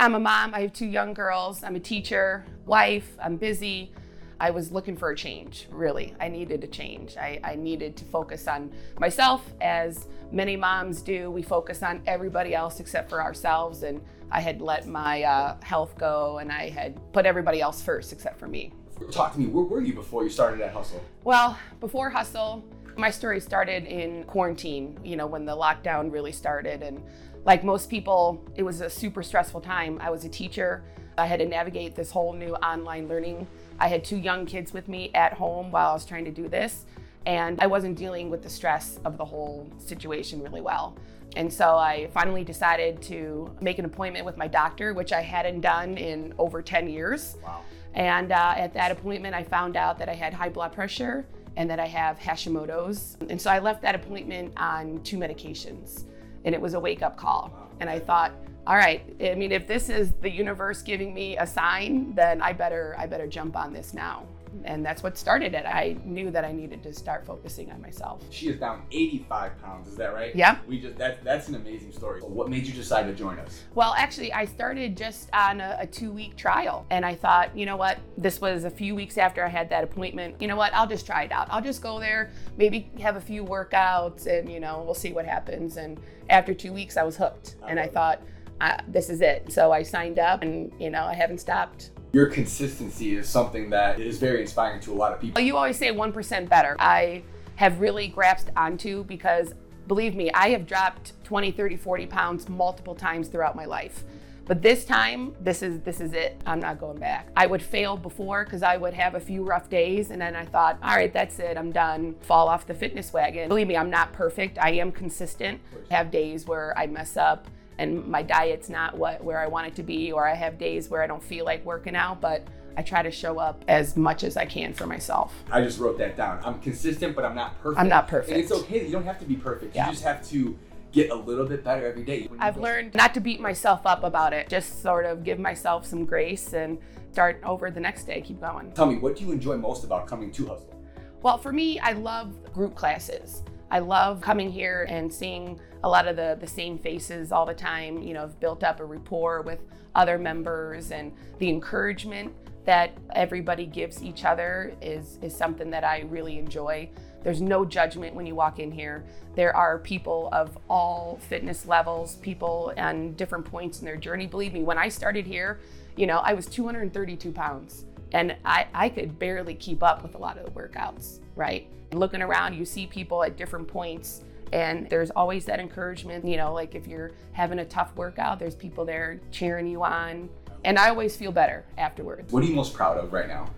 [0.00, 0.54] I'm a mom.
[0.54, 1.62] I have two young girls.
[1.62, 3.18] I'm a teacher, wife.
[3.22, 3.92] I'm busy.
[4.40, 6.14] I was looking for a change, really.
[6.18, 7.18] I needed a change.
[7.18, 11.30] I, I needed to focus on myself, as many moms do.
[11.30, 13.82] We focus on everybody else except for ourselves.
[13.82, 14.00] And
[14.30, 18.38] I had let my uh, health go and I had put everybody else first except
[18.38, 18.72] for me.
[19.12, 19.48] Talk to me.
[19.48, 21.04] Where were you before you started at Hustle?
[21.24, 22.64] Well, before Hustle,
[22.96, 26.82] my story started in quarantine, you know, when the lockdown really started.
[26.82, 27.02] And
[27.44, 29.98] like most people, it was a super stressful time.
[30.00, 30.82] I was a teacher.
[31.16, 33.46] I had to navigate this whole new online learning.
[33.78, 36.48] I had two young kids with me at home while I was trying to do
[36.48, 36.84] this,
[37.26, 40.96] and I wasn't dealing with the stress of the whole situation really well.
[41.36, 45.60] And so I finally decided to make an appointment with my doctor, which I hadn't
[45.60, 47.36] done in over 10 years.
[47.42, 47.60] Wow.
[47.94, 51.26] And uh, at that appointment, I found out that I had high blood pressure
[51.56, 53.16] and that I have Hashimoto's.
[53.28, 56.04] And so I left that appointment on two medications,
[56.44, 57.52] and it was a wake up call.
[57.80, 58.32] And I thought,
[58.66, 62.52] all right, I mean, if this is the universe giving me a sign, then I
[62.52, 64.26] better I better jump on this now.
[64.64, 65.64] And that's what started it.
[65.66, 68.22] I knew that I needed to start focusing on myself.
[68.30, 69.88] She is down 85 pounds.
[69.88, 70.34] Is that right?
[70.34, 70.58] Yeah.
[70.66, 72.20] We just that that's an amazing story.
[72.20, 73.62] What made you decide to join us?
[73.74, 76.86] Well, actually, I started just on a, a two week trial.
[76.90, 77.98] And I thought, you know what?
[78.16, 80.36] This was a few weeks after I had that appointment.
[80.40, 80.72] You know what?
[80.74, 81.48] I'll just try it out.
[81.50, 85.24] I'll just go there, maybe have a few workouts, and, you know, we'll see what
[85.24, 85.76] happens.
[85.76, 87.56] And after two weeks, I was hooked.
[87.66, 88.22] And I thought,
[88.60, 89.52] uh, this is it.
[89.52, 91.90] So I signed up, and, you know, I haven't stopped.
[92.12, 95.40] Your consistency is something that is very inspiring to a lot of people.
[95.40, 96.76] You always say 1% better.
[96.78, 97.22] I
[97.56, 99.54] have really grasped onto because
[99.86, 104.04] believe me, I have dropped 20, 30, 40 pounds multiple times throughout my life.
[104.46, 106.40] But this time, this is this is it.
[106.44, 107.28] I'm not going back.
[107.36, 110.44] I would fail before because I would have a few rough days and then I
[110.44, 111.56] thought, all right, that's it.
[111.56, 112.16] I'm done.
[112.22, 113.46] Fall off the fitness wagon.
[113.46, 114.58] Believe me, I'm not perfect.
[114.58, 115.60] I am consistent.
[115.88, 117.46] I have days where I mess up
[117.80, 120.90] and my diet's not what where I want it to be, or I have days
[120.90, 124.22] where I don't feel like working out, but I try to show up as much
[124.22, 125.34] as I can for myself.
[125.50, 126.40] I just wrote that down.
[126.44, 127.80] I'm consistent, but I'm not perfect.
[127.80, 128.32] I'm not perfect.
[128.32, 128.84] And it's okay.
[128.84, 129.74] You don't have to be perfect.
[129.74, 129.86] Yeah.
[129.86, 130.56] You just have to
[130.92, 132.28] get a little bit better every day.
[132.38, 135.86] I've go- learned not to beat myself up about it, just sort of give myself
[135.86, 136.78] some grace and
[137.12, 138.72] start over the next day, keep going.
[138.72, 140.74] Tell me, what do you enjoy most about coming to Hustle?
[141.22, 143.42] Well, for me, I love group classes.
[143.70, 147.54] I love coming here and seeing a lot of the, the same faces all the
[147.54, 148.02] time.
[148.02, 149.60] You know, I've built up a rapport with
[149.94, 156.00] other members and the encouragement that everybody gives each other is, is something that I
[156.08, 156.90] really enjoy.
[157.22, 159.04] There's no judgment when you walk in here.
[159.34, 164.26] There are people of all fitness levels, people on different points in their journey.
[164.26, 165.60] Believe me, when I started here,
[165.96, 170.18] you know, I was 232 pounds and I, I could barely keep up with a
[170.18, 171.68] lot of the workouts, right?
[171.92, 174.22] Looking around, you see people at different points,
[174.52, 176.24] and there's always that encouragement.
[176.24, 180.28] You know, like if you're having a tough workout, there's people there cheering you on.
[180.64, 182.32] And I always feel better afterwards.
[182.32, 183.50] What are you most proud of right now?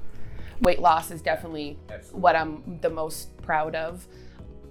[0.60, 2.20] Weight loss is definitely Absolutely.
[2.20, 4.06] what I'm the most proud of.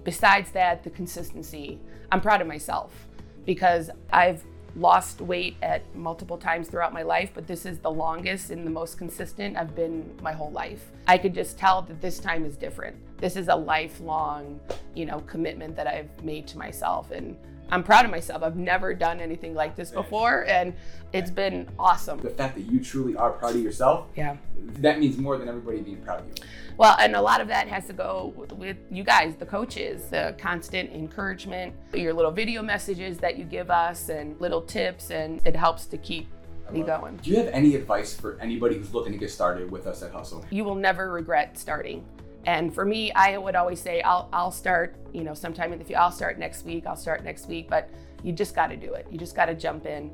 [0.04, 1.78] Besides that, the consistency.
[2.10, 3.06] I'm proud of myself
[3.44, 4.42] because I've
[4.76, 8.70] lost weight at multiple times throughout my life, but this is the longest and the
[8.70, 10.90] most consistent I've been my whole life.
[11.06, 12.96] I could just tell that this time is different.
[13.22, 14.58] This is a lifelong,
[14.96, 17.36] you know, commitment that I've made to myself and
[17.70, 18.42] I'm proud of myself.
[18.42, 20.74] I've never done anything like this before and
[21.12, 22.18] it's been awesome.
[22.18, 24.38] The fact that you truly are proud of yourself, Yeah.
[24.80, 26.34] that means more than everybody being proud of you.
[26.76, 30.34] Well, and a lot of that has to go with you guys, the coaches, the
[30.36, 35.54] constant encouragement, your little video messages that you give us, and little tips, and it
[35.54, 36.26] helps to keep
[36.72, 37.18] me going.
[37.18, 40.10] Do you have any advice for anybody who's looking to get started with us at
[40.10, 40.44] Hustle?
[40.50, 42.04] You will never regret starting.
[42.44, 45.84] And for me, I would always say, I'll, I'll start, you know, sometime in the
[45.84, 47.88] future, I'll start next week, I'll start next week, but
[48.22, 49.06] you just got to do it.
[49.10, 50.10] You just got to jump in.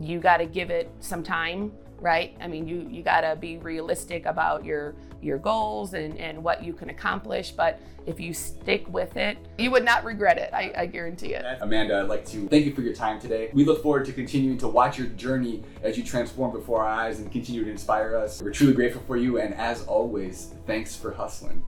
[0.00, 2.36] You got to give it some time, right?
[2.40, 6.62] I mean, you, you got to be realistic about your, your goals and, and what
[6.62, 7.50] you can accomplish.
[7.50, 10.50] But if you stick with it, you would not regret it.
[10.54, 11.44] I, I guarantee it.
[11.60, 13.50] Amanda, I'd like to thank you for your time today.
[13.52, 17.18] We look forward to continuing to watch your journey as you transform before our eyes
[17.18, 18.40] and continue to inspire us.
[18.40, 21.64] We're truly grateful for you, and as always, thanks for hustling.